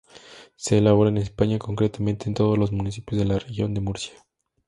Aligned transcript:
Se 0.55 0.79
elabora 0.79 1.11
en 1.11 1.17
España, 1.19 1.59
concretamente 1.59 2.27
en 2.27 2.33
todos 2.33 2.57
los 2.57 2.71
municipios 2.71 3.19
de 3.19 3.25
la 3.27 3.37
Región 3.37 3.75
de 3.75 3.81
Murcia. 3.81 4.15